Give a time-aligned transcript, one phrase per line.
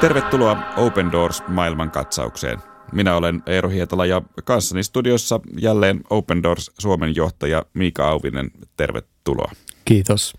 [0.00, 2.58] Tervetuloa Open Doors maailmankatsaukseen.
[2.92, 8.50] Minä olen Eero Hietala ja kanssani studiossa jälleen Open Doors Suomen johtaja Miika Auvinen.
[8.76, 9.52] Tervetuloa.
[9.84, 10.34] Kiitos.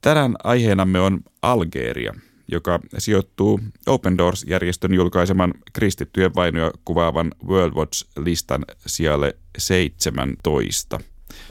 [0.00, 2.14] Tänään aiheenamme on Algeria,
[2.48, 11.00] joka sijoittuu Open Doors-järjestön julkaiseman kristittyjen vainoja kuvaavan World Watch-listan sijalle 17.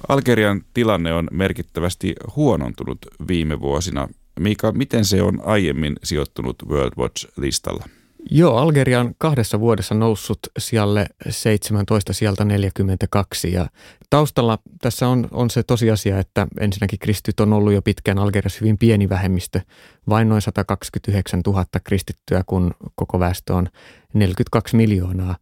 [0.07, 4.07] Algerian tilanne on merkittävästi huonontunut viime vuosina.
[4.39, 7.85] Mika, miten se on aiemmin sijoittunut World Watch-listalla?
[8.31, 13.67] Joo, Algeria on kahdessa vuodessa noussut sijalle 17 sieltä 42 ja
[14.09, 18.77] taustalla tässä on, on se tosiasia, että ensinnäkin kristityt on ollut jo pitkään Algeriassa hyvin
[18.77, 19.61] pieni vähemmistö,
[20.09, 23.67] vain noin 129 000 kristittyä, kun koko väestö on
[24.13, 25.37] 42 miljoonaa.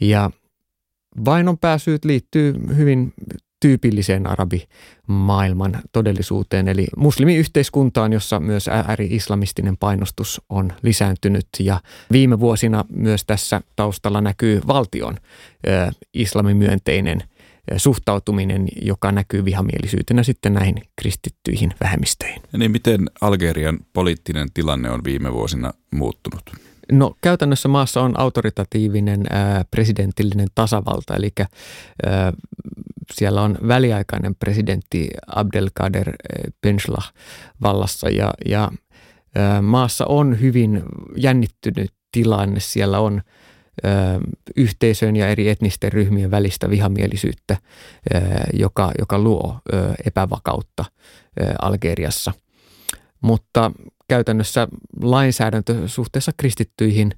[0.00, 0.30] Ja
[1.24, 3.12] vainon pääsyyt liittyy hyvin
[3.60, 11.80] tyypilliseen arabimaailman todellisuuteen, eli muslimiyhteiskuntaan, jossa myös ääri-islamistinen painostus on lisääntynyt ja
[12.12, 15.16] viime vuosina myös tässä taustalla näkyy valtion
[15.66, 17.22] ö, islamimyönteinen
[17.76, 22.42] suhtautuminen, joka näkyy vihamielisyytenä sitten näihin kristittyihin vähemmistöihin.
[22.56, 26.42] Niin miten Algerian poliittinen tilanne on viime vuosina muuttunut?
[26.92, 29.26] No käytännössä maassa on autoritatiivinen
[29.70, 31.30] presidentillinen tasavalta, eli
[33.12, 36.12] siellä on väliaikainen presidentti Abdelkader
[36.62, 37.12] Benchlah
[37.62, 38.70] vallassa ja, ja
[39.62, 40.82] maassa on hyvin
[41.16, 42.60] jännittynyt tilanne.
[42.60, 43.22] Siellä on
[44.56, 47.56] yhteisön ja eri etnisten ryhmien välistä vihamielisyyttä,
[48.52, 49.58] joka, joka luo
[50.06, 50.84] epävakautta
[51.62, 52.32] Algeriassa.
[53.20, 53.70] Mutta
[54.08, 54.68] käytännössä
[55.02, 57.12] lainsäädäntö suhteessa kristittyihin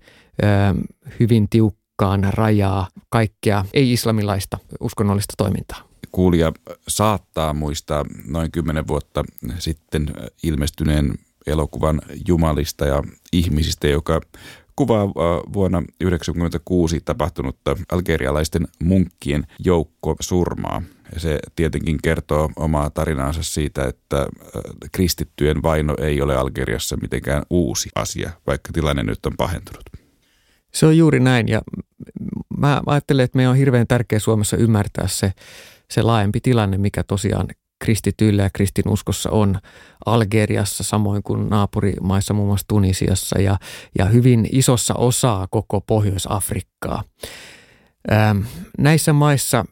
[1.21, 5.83] hyvin tiukkaan rajaa kaikkea ei-islamilaista uskonnollista toimintaa.
[6.13, 6.53] Kuulija
[6.89, 9.25] saattaa muistaa noin kymmenen vuotta
[9.59, 10.07] sitten
[10.43, 11.15] ilmestyneen
[11.47, 14.21] elokuvan Jumalista ja ihmisistä, joka
[14.77, 15.07] kuvaa
[15.53, 20.83] vuonna 1996 tapahtunutta algerialaisten munkkien joukko surmaa.
[21.17, 24.27] Se tietenkin kertoo omaa tarinaansa siitä, että
[24.93, 29.85] kristittyjen vaino ei ole Algeriassa mitenkään uusi asia, vaikka tilanne nyt on pahentunut.
[30.75, 31.63] Se on juuri näin ja
[32.59, 35.33] mä ajattelen, että meidän on hirveän tärkeää Suomessa ymmärtää se,
[35.91, 37.49] se laajempi tilanne, mikä tosiaan
[37.85, 39.59] kristityillä ja kristinuskossa on
[40.07, 43.57] Algeriassa, samoin kuin naapurimaissa, muun muassa Tunisiassa ja,
[43.99, 47.05] ja hyvin isossa osaa koko Pohjois-Afrikkaa.
[48.13, 48.39] Ähm,
[48.79, 49.65] näissä maissa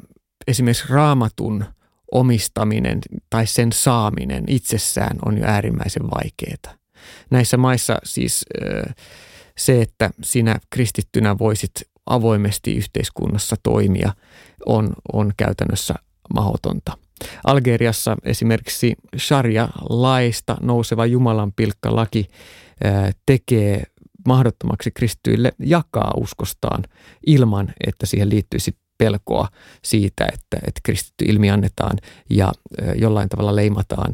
[0.48, 1.64] esimerkiksi raamatun
[2.12, 2.98] omistaminen
[3.31, 6.78] tai sen saaminen itsessään on jo äärimmäisen vaikeaa.
[7.31, 8.44] Näissä maissa siis
[9.58, 11.72] se, että sinä kristittynä voisit
[12.06, 14.12] avoimesti yhteiskunnassa toimia,
[14.66, 15.94] on, on käytännössä
[16.34, 16.92] mahdotonta–
[17.44, 22.28] Algeriassa esimerkiksi sharia-laista nouseva Jumalan pilkkalaki
[23.26, 23.82] tekee
[24.28, 26.84] mahdottomaksi kristyille jakaa uskostaan
[27.26, 29.48] ilman, että siihen liittyisi pelkoa
[29.82, 31.98] siitä, että, että kristitty ilmi annetaan
[32.31, 32.53] ja
[32.94, 34.12] jollain tavalla leimataan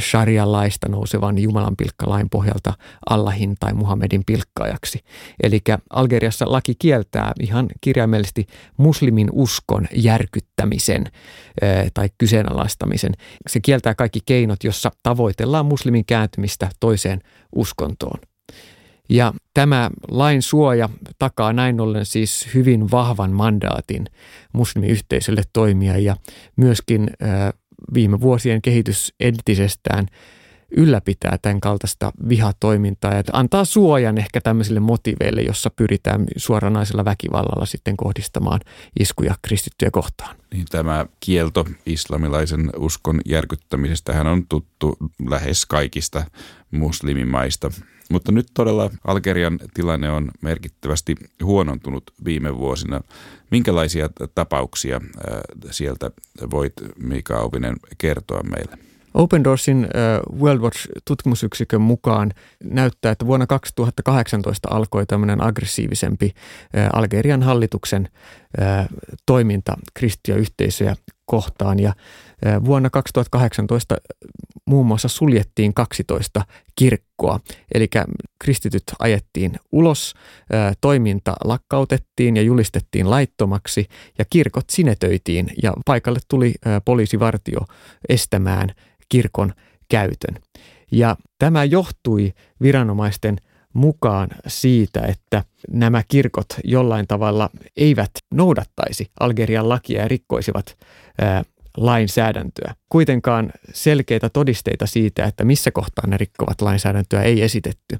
[0.00, 2.72] sharia-laista nousevan Jumalan pilkkalain pohjalta
[3.10, 5.00] Allahin tai Muhammedin pilkkaajaksi.
[5.42, 8.46] Eli Algeriassa laki kieltää ihan kirjaimellisesti
[8.76, 11.04] muslimin uskon järkyttämisen
[11.94, 13.12] tai kyseenalaistamisen.
[13.48, 17.20] Se kieltää kaikki keinot, jossa tavoitellaan muslimin kääntymistä toiseen
[17.56, 18.20] uskontoon.
[19.08, 20.88] Ja tämä lain suoja
[21.18, 24.06] takaa näin ollen siis hyvin vahvan mandaatin
[24.52, 26.16] muslimiyhteisölle toimia ja
[26.56, 27.10] myöskin
[27.94, 30.06] viime vuosien kehitys entisestään
[30.76, 37.96] ylläpitää tämän kaltaista vihatoimintaa ja antaa suojan ehkä tämmöisille motiveille, jossa pyritään suoranaisella väkivallalla sitten
[37.96, 38.60] kohdistamaan
[39.00, 40.36] iskuja kristittyjä kohtaan.
[40.52, 44.96] Niin tämä kielto islamilaisen uskon järkyttämisestä hän on tuttu
[45.30, 46.24] lähes kaikista
[46.70, 47.70] muslimimaista.
[48.10, 53.00] Mutta nyt todella Algerian tilanne on merkittävästi huonontunut viime vuosina.
[53.50, 55.00] Minkälaisia tapauksia
[55.70, 56.10] sieltä
[56.50, 58.93] voit Mika Auvinen kertoa meille?
[59.14, 59.88] Open Doorsin
[60.40, 62.32] World Watch-tutkimusyksikön mukaan
[62.64, 66.34] näyttää, että vuonna 2018 alkoi tämmöinen aggressiivisempi
[66.92, 68.08] Algerian hallituksen
[69.26, 70.96] toiminta kristiyyhteisöjä
[71.26, 71.78] kohtaan.
[71.78, 71.92] Ja
[72.64, 73.96] vuonna 2018
[74.66, 76.44] muun muassa suljettiin 12
[76.76, 77.40] kirkkoa,
[77.74, 77.88] eli
[78.38, 80.14] kristityt ajettiin ulos,
[80.80, 83.86] toiminta lakkautettiin ja julistettiin laittomaksi
[84.18, 87.60] ja kirkot sinetöitiin ja paikalle tuli poliisivartio
[88.08, 88.68] estämään
[89.08, 89.52] kirkon
[89.88, 90.34] käytön.
[90.92, 93.36] Ja tämä johtui viranomaisten
[93.72, 100.76] mukaan siitä, että nämä kirkot jollain tavalla eivät noudattaisi Algerian lakia ja rikkoisivat
[101.76, 102.74] lainsäädäntöä.
[102.88, 107.98] Kuitenkaan selkeitä todisteita siitä, että missä kohtaa ne rikkovat lainsäädäntöä ei esitetty.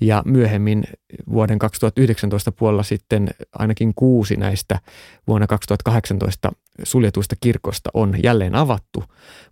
[0.00, 0.84] Ja myöhemmin
[1.32, 4.80] vuoden 2019 puolella sitten ainakin kuusi näistä
[5.26, 9.04] vuonna 2018 suljetuista kirkosta on jälleen avattu,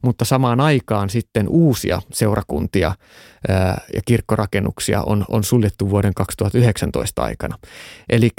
[0.03, 2.95] mutta samaan aikaan sitten uusia seurakuntia
[3.95, 7.59] ja kirkkorakennuksia on, on suljettu vuoden 2019 aikana.
[8.09, 8.31] Eli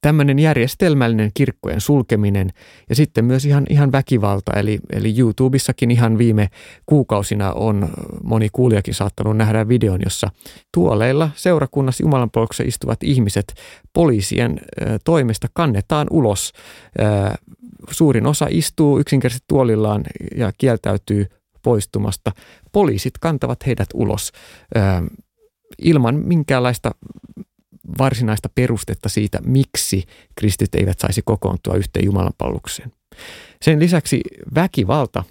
[0.00, 2.50] tämmöinen järjestelmällinen kirkkojen sulkeminen
[2.88, 4.52] ja sitten myös ihan, ihan väkivalta.
[4.52, 6.48] Eli, eli YouTubessakin ihan viime
[6.86, 7.88] kuukausina on
[8.24, 10.30] moni kuulijakin saattanut nähdä videon, jossa
[10.74, 13.54] tuoleilla seurakunnassa Jumalanpalveluksessa istuvat ihmiset
[13.92, 14.60] poliisien
[15.04, 16.52] toimesta kannetaan ulos.
[17.90, 20.04] Suurin osa istuu yksinkertaisesti tuolillaan
[20.36, 21.26] ja kieltäytyy
[21.62, 22.32] poistumasta.
[22.72, 24.32] Poliisit kantavat heidät ulos
[25.78, 26.90] ilman minkäänlaista
[27.98, 30.04] varsinaista perustetta siitä, miksi
[30.34, 32.92] kristit eivät saisi kokoontua yhteen Jumalan palvelukseen.
[33.62, 34.20] Sen lisäksi
[34.54, 35.24] väkivalta,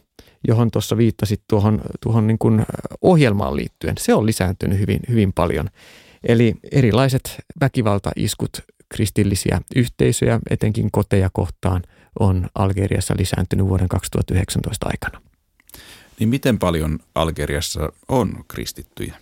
[0.48, 2.66] johon tuossa viittasit tuohon, tuohon niin kuin
[3.02, 5.70] ohjelmaan liittyen, se on lisääntynyt hyvin, hyvin paljon.
[6.24, 11.84] Eli erilaiset väkivaltaiskut kristillisiä yhteisöjä, etenkin koteja kohtaan,
[12.20, 15.22] on Algeriassa lisääntynyt vuoden 2019 aikana.
[16.20, 19.16] Niin miten paljon Algeriassa on kristittyjä?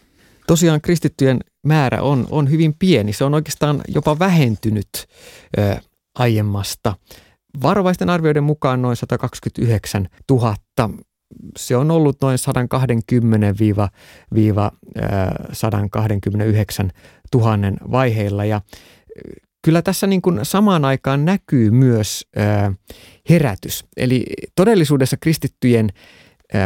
[0.48, 3.14] Tosiaan kristittyjen määrä on, on hyvin pieni.
[3.14, 4.90] Se on oikeastaan jopa vähentynyt
[5.58, 5.76] ö,
[6.16, 6.96] aiemmasta.
[7.64, 10.56] Varovaisten arvioiden mukaan noin 129 000.
[11.58, 12.38] Se on ollut noin
[16.86, 16.90] 120-129
[17.36, 17.58] 000
[17.92, 18.62] vaiheilla ja
[19.66, 22.26] kyllä tässä niin kuin samaan aikaan näkyy myös
[23.30, 23.86] herätys.
[23.98, 24.26] Eli
[24.56, 25.90] todellisuudessa kristittyjen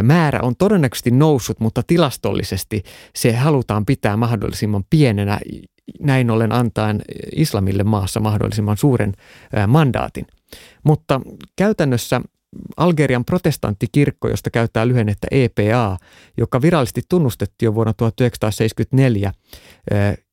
[0.02, 2.82] määrä on todennäköisesti noussut, mutta tilastollisesti
[3.14, 5.40] se halutaan pitää mahdollisimman pienenä,
[6.00, 7.02] näin ollen antaen
[7.36, 9.12] islamille maassa mahdollisimman suuren
[9.66, 10.26] mandaatin.
[10.84, 11.20] Mutta
[11.56, 12.20] käytännössä
[12.76, 15.96] Algerian protestanttikirkko, josta käyttää lyhennettä EPA,
[16.36, 19.32] joka virallisesti tunnustettiin jo vuonna 1974,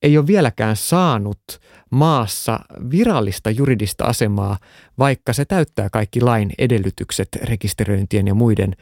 [0.01, 1.41] ei ole vieläkään saanut
[1.91, 2.59] maassa
[2.91, 4.57] virallista juridista asemaa,
[4.99, 8.75] vaikka se täyttää kaikki lain edellytykset rekisteröintien ja muiden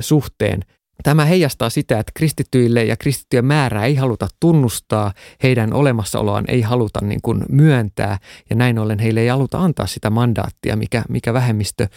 [0.00, 0.60] suhteen.
[1.02, 7.00] Tämä heijastaa sitä, että kristittyille ja kristittyjen määrää ei haluta tunnustaa, heidän olemassaoloaan ei haluta
[7.02, 8.18] niin kuin myöntää
[8.50, 11.88] ja näin ollen heille ei haluta antaa sitä mandaattia, mikä, mikä vähemmistö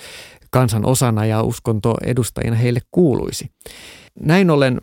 [0.52, 3.52] kansan osana ja uskontoedustajina heille kuuluisi.
[4.20, 4.80] Näin ollen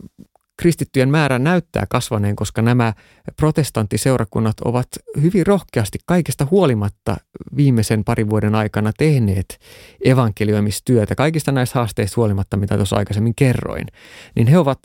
[0.61, 2.93] kristittyjen määrä näyttää kasvaneen, koska nämä
[3.35, 4.87] protestanttiseurakunnat ovat
[5.21, 7.17] hyvin rohkeasti kaikesta huolimatta
[7.55, 9.59] viimeisen parin vuoden aikana tehneet
[10.05, 11.15] evankelioimistyötä.
[11.15, 13.87] Kaikista näistä haasteista huolimatta, mitä tuossa aikaisemmin kerroin,
[14.35, 14.79] niin he ovat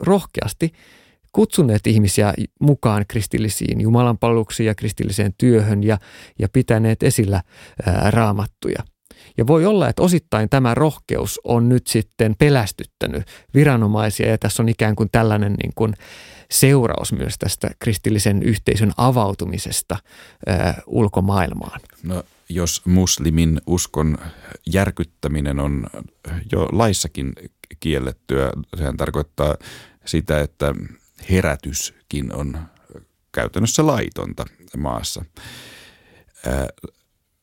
[0.00, 0.72] rohkeasti
[1.32, 5.98] kutsuneet ihmisiä mukaan kristillisiin jumalanpalveluksiin ja kristilliseen työhön ja,
[6.38, 7.42] ja pitäneet esillä
[7.86, 8.82] ää, raamattuja–
[9.38, 13.22] ja voi olla, että osittain tämä rohkeus on nyt sitten pelästyttänyt
[13.54, 15.94] viranomaisia ja tässä on ikään kuin tällainen niin kuin
[16.50, 19.96] seuraus myös tästä kristillisen yhteisön avautumisesta
[20.46, 21.80] ää, ulkomaailmaan.
[22.02, 24.18] No, jos muslimin uskon
[24.66, 25.86] järkyttäminen on
[26.52, 27.32] jo laissakin
[27.80, 29.56] kiellettyä, sehän tarkoittaa
[30.04, 30.74] sitä, että
[31.30, 32.58] herätyskin on
[33.32, 34.44] käytännössä laitonta
[34.76, 35.24] maassa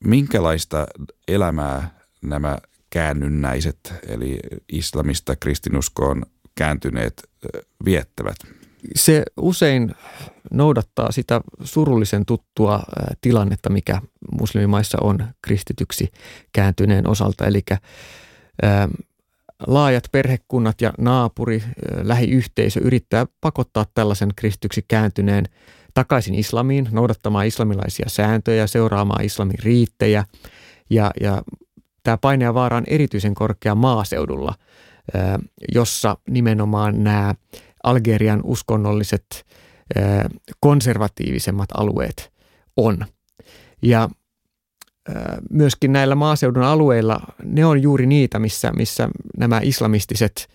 [0.04, 0.88] minkälaista
[1.28, 2.58] elämää nämä
[2.90, 4.40] käännynnäiset, eli
[4.70, 6.24] islamista kristinuskoon
[6.56, 7.30] kääntyneet
[7.86, 8.36] viettävät?
[8.96, 9.96] Se usein
[10.52, 12.84] noudattaa sitä surullisen tuttua
[13.22, 14.02] tilannetta, mikä
[14.40, 16.12] muslimimaissa on kristityksi
[16.54, 17.46] kääntyneen osalta.
[17.46, 17.62] Eli
[19.68, 21.64] laajat perhekunnat ja naapuri,
[22.02, 25.46] lähiyhteisö yrittää pakottaa tällaisen kristityksi kääntyneen
[25.96, 30.26] takaisin islamiin, noudattamaan islamilaisia sääntöjä, seuraamaan islamin riittejä.
[30.90, 31.42] Ja, ja
[32.04, 34.54] tämä paine ja vaara on erityisen korkea maaseudulla,
[35.74, 37.36] jossa nimenomaan nämä
[37.84, 39.46] Algerian uskonnolliset
[40.60, 42.32] konservatiivisemmat alueet
[42.78, 43.06] on.
[43.82, 44.10] Ja
[45.50, 50.50] myöskin näillä maaseudun alueilla ne on juuri niitä, missä, missä nämä islamistiset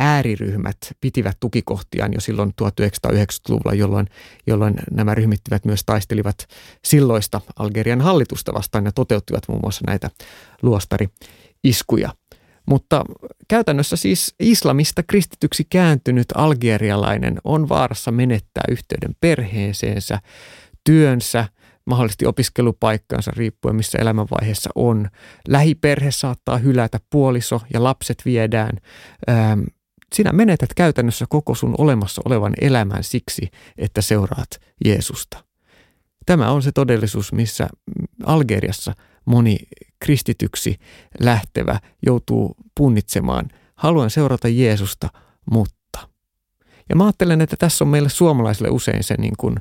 [0.00, 4.06] ääriryhmät pitivät tukikohtiaan jo silloin 1990-luvulla, jolloin,
[4.46, 6.46] jolloin nämä ryhmittivät myös taistelivat
[6.84, 10.10] silloista Algerian hallitusta vastaan ja toteuttivat muun muassa näitä
[10.62, 12.14] luostari-iskuja.
[12.66, 13.04] Mutta
[13.48, 20.18] käytännössä siis islamista kristityksi kääntynyt algerialainen on vaarassa menettää yhteyden perheeseensä,
[20.84, 21.48] työnsä,
[21.86, 25.08] mahdollisesti opiskelupaikkaansa riippuen missä elämänvaiheessa on.
[25.48, 28.70] Lähiperhe saattaa hylätä, puoliso ja lapset viedään
[30.14, 34.50] sinä menetät käytännössä koko sun olemassa olevan elämän siksi, että seuraat
[34.84, 35.44] Jeesusta.
[36.26, 37.68] Tämä on se todellisuus, missä
[38.26, 39.56] Algeriassa moni
[40.00, 40.76] kristityksi
[41.20, 45.08] lähtevä joutuu punnitsemaan, haluan seurata Jeesusta,
[45.50, 46.08] mutta.
[46.88, 49.56] Ja mä ajattelen, että tässä on meille suomalaisille usein se niin kuin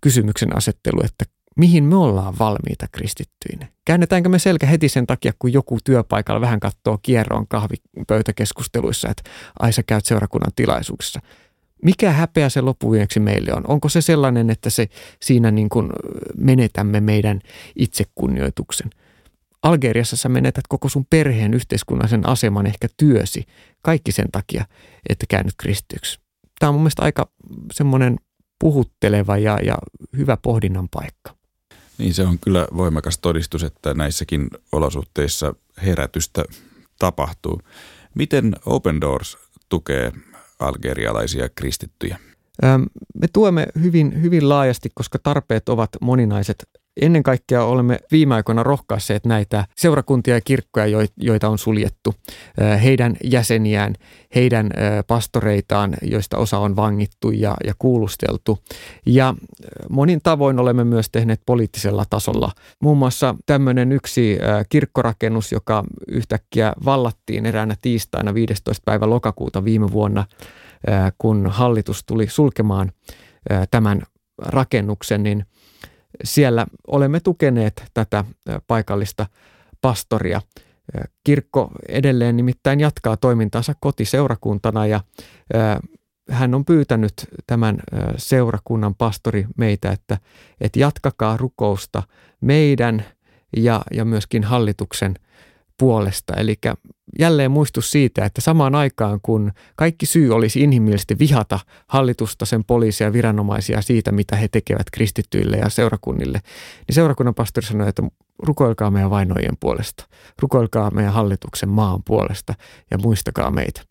[0.00, 1.24] kysymyksen asettelu, että
[1.56, 3.68] mihin me ollaan valmiita kristittyinä.
[3.84, 9.30] Käännetäänkö me selkä heti sen takia, kun joku työpaikalla vähän katsoo kierroon kahvipöytäkeskusteluissa, että
[9.60, 11.20] ai sä käyt seurakunnan tilaisuuksissa.
[11.84, 13.64] Mikä häpeä se loppuviimeksi meille on?
[13.68, 14.88] Onko se sellainen, että se
[15.22, 15.90] siinä niin kuin
[16.36, 17.40] menetämme meidän
[17.76, 18.90] itsekunnioituksen?
[19.62, 23.44] Algeriassa sä menetät koko sun perheen yhteiskunnallisen aseman, ehkä työsi,
[23.82, 24.64] kaikki sen takia,
[25.08, 26.20] että käännyt kristyksi.
[26.58, 27.30] Tämä on mun mielestä aika
[27.72, 28.16] semmoinen
[28.60, 29.74] puhutteleva ja, ja
[30.16, 31.41] hyvä pohdinnan paikka.
[31.98, 36.44] Niin se on kyllä voimakas todistus, että näissäkin olosuhteissa herätystä
[36.98, 37.60] tapahtuu.
[38.14, 40.12] Miten Open Doors tukee
[40.58, 42.18] algerialaisia kristittyjä?
[43.14, 46.68] Me tuemme hyvin, hyvin laajasti, koska tarpeet ovat moninaiset
[47.00, 52.14] ennen kaikkea olemme viime aikoina rohkaisseet näitä seurakuntia ja kirkkoja, joita on suljettu,
[52.82, 53.94] heidän jäseniään,
[54.34, 54.70] heidän
[55.06, 58.58] pastoreitaan, joista osa on vangittu ja, ja kuulusteltu.
[59.06, 59.34] Ja
[59.90, 62.52] monin tavoin olemme myös tehneet poliittisella tasolla.
[62.82, 68.82] Muun muassa tämmöinen yksi kirkkorakennus, joka yhtäkkiä vallattiin eräänä tiistaina 15.
[68.84, 70.24] päivä lokakuuta viime vuonna,
[71.18, 72.92] kun hallitus tuli sulkemaan
[73.70, 74.02] tämän
[74.38, 75.44] rakennuksen, niin–
[76.24, 78.24] siellä olemme tukeneet tätä
[78.66, 79.26] paikallista
[79.80, 80.40] pastoria.
[81.24, 85.00] Kirkko edelleen nimittäin jatkaa toimintaansa kotiseurakuntana ja
[86.30, 87.12] hän on pyytänyt
[87.46, 87.78] tämän
[88.16, 90.18] seurakunnan pastori meitä, että,
[90.60, 92.02] että jatkakaa rukousta
[92.40, 93.04] meidän
[93.56, 95.14] ja, ja myöskin hallituksen
[95.78, 96.34] puolesta.
[96.34, 96.58] Eli
[97.18, 103.06] jälleen muistus siitä, että samaan aikaan kun kaikki syy olisi inhimillisesti vihata hallitusta, sen poliisia
[103.06, 106.40] ja viranomaisia siitä, mitä he tekevät kristittyille ja seurakunnille,
[106.88, 108.02] niin seurakunnan pastori sanoi, että
[108.38, 110.06] rukoilkaa meidän vainojen puolesta,
[110.42, 112.54] rukoilkaa meidän hallituksen maan puolesta
[112.90, 113.82] ja muistakaa meitä.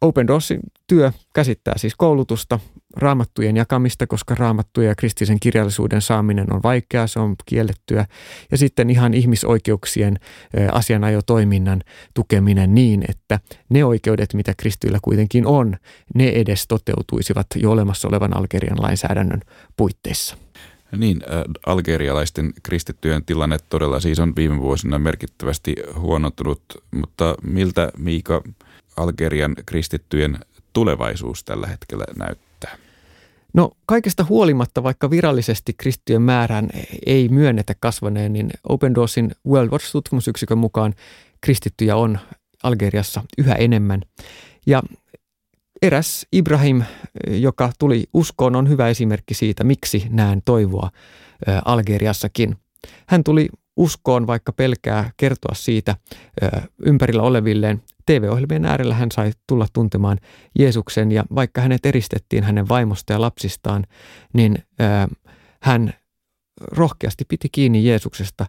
[0.00, 2.58] Open Doorsin työ käsittää siis koulutusta,
[2.96, 8.06] raamattujen jakamista, koska raamattuja ja kristillisen kirjallisuuden saaminen on vaikeaa, se on kiellettyä.
[8.50, 10.18] Ja sitten ihan ihmisoikeuksien
[10.72, 11.82] asianajotoiminnan
[12.14, 15.76] tukeminen niin, että ne oikeudet, mitä kristyillä kuitenkin on,
[16.14, 19.40] ne edes toteutuisivat jo olemassa olevan Algerian lainsäädännön
[19.76, 20.36] puitteissa.
[20.96, 21.20] Niin,
[21.66, 28.42] algerialaisten kristittyjen tilanne todella siis on viime vuosina merkittävästi huonontunut, mutta miltä Miika
[28.96, 30.38] Algerian kristittyjen
[30.72, 32.76] tulevaisuus tällä hetkellä näyttää?
[33.54, 36.68] No kaikesta huolimatta, vaikka virallisesti kristittyjen määrän
[37.06, 40.94] ei myönnetä kasvaneen, niin Open Doorsin World Watch-tutkimusyksikön mukaan
[41.40, 42.18] kristittyjä on
[42.62, 44.02] Algeriassa yhä enemmän.
[44.66, 44.82] Ja
[45.82, 46.82] eräs Ibrahim,
[47.28, 50.90] joka tuli uskoon, on hyvä esimerkki siitä, miksi näen toivoa
[51.64, 52.56] Algeriassakin.
[53.06, 55.96] Hän tuli uskoon, vaikka pelkää kertoa siitä
[56.78, 57.82] ympärillä olevilleen.
[58.06, 60.18] TV-ohjelmien äärellä hän sai tulla tuntemaan
[60.58, 63.84] Jeesuksen ja vaikka hänet eristettiin hänen vaimosta ja lapsistaan,
[64.32, 64.58] niin
[65.62, 65.92] hän
[66.60, 68.46] rohkeasti piti kiinni Jeesuksesta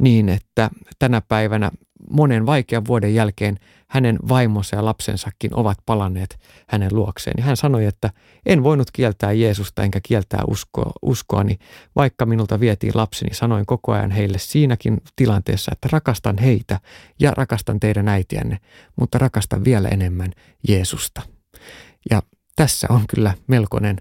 [0.00, 1.70] niin, että tänä päivänä
[2.10, 3.56] monen vaikean vuoden jälkeen
[3.88, 6.38] hänen vaimonsa ja lapsensakin ovat palanneet
[6.68, 7.34] hänen luokseen.
[7.38, 8.10] Ja hän sanoi, että
[8.46, 11.58] en voinut kieltää Jeesusta enkä kieltää uskoa, uskoani,
[11.96, 13.34] vaikka minulta vietiin lapseni.
[13.34, 16.80] Sanoin koko ajan heille siinäkin tilanteessa, että rakastan heitä
[17.20, 18.58] ja rakastan teidän äitiänne,
[18.96, 20.32] mutta rakastan vielä enemmän
[20.68, 21.22] Jeesusta.
[22.10, 22.22] Ja
[22.56, 23.96] tässä on kyllä melkoinen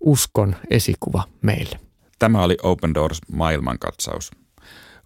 [0.00, 1.80] uskon esikuva meille.
[2.18, 4.30] Tämä oli Open Doors maailmankatsaus.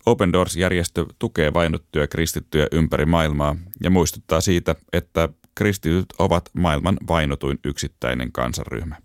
[0.06, 7.58] Open Doors-järjestö tukee vainottuja kristittyjä ympäri maailmaa ja muistuttaa siitä, että kristityt ovat maailman vainotuin
[7.64, 8.96] yksittäinen kansanryhmä.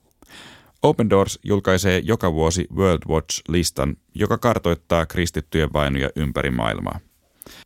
[0.83, 6.99] Open Doors julkaisee joka vuosi World Watch-listan, joka kartoittaa kristittyjen vainoja ympäri maailmaa.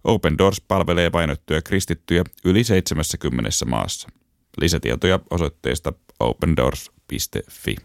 [0.04, 4.10] Open Doors palvelee vainottuja kristittyjä yli 70 maassa.
[4.62, 7.76] Lisätietoja osoitteesta opendoors.fi.